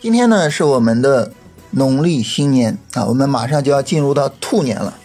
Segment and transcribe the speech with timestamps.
[0.00, 1.32] 今天呢是我们的
[1.70, 4.98] 农历新年啊，我们马上就要进入到兔年了。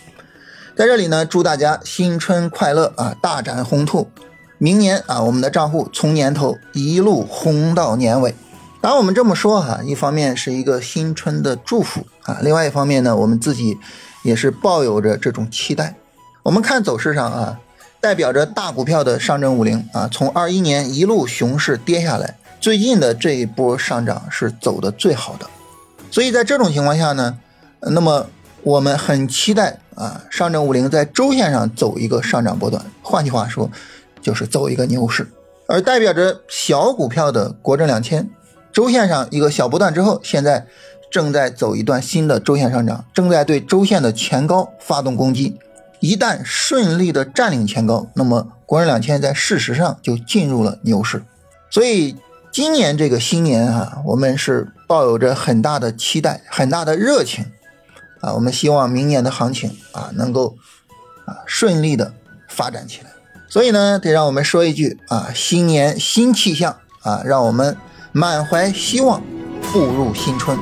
[0.75, 4.09] 在这里呢，祝大家新春快乐啊，大展宏兔。
[4.57, 8.33] 明年啊，我们的账户从年头一路红到年尾。
[8.81, 13.77] 当然，我们这么说哈，一方面是一个新春的祝福啊，另外一方面呢，我们自己
[14.23, 15.95] 也是抱有着这种期待。
[16.41, 17.59] 我们看走势上啊，
[17.99, 22.37] 代表着大股票的上证五零啊，从二一年一路熊市跌下来。
[22.59, 25.47] 最近的这一波上涨是走的最好的，
[26.09, 27.37] 所以在这种情况下呢，
[27.81, 28.25] 那么
[28.63, 33.69] 我们很期待啊，上证五零在周线上走一个上涨波段，换句话说，
[34.21, 35.27] 就是走一个牛市。
[35.67, 38.27] 而代表着小股票的国证两千，
[38.73, 40.65] 周线上一个小波段之后，现在
[41.11, 45.57] 正在走一段新的周线上涨，正在对周线的前高发动攻击。
[45.99, 51.23] 一旦顺利的占领前高，那么国证两千在事实上就进入了牛市，
[51.69, 52.15] 所以。
[52.49, 57.45] 今年这个新年啊，我们是抱有着很大的期待、很大的热情
[58.19, 58.33] 啊。
[58.33, 60.57] 我们希望明年的行情啊，能够
[61.25, 62.13] 啊顺利的
[62.47, 63.11] 发展起来。
[63.47, 67.77] 所以呢，得让我们说一句啊，新年新气象啊，让我们
[68.11, 69.21] 满怀希望
[69.71, 70.57] 步入新春。